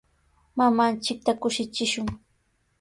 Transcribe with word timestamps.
Mamanchikta 0.57 1.31
kushichishun. 1.41 2.07